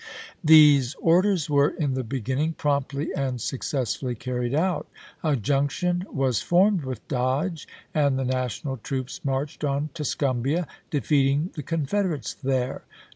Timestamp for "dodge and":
7.07-8.17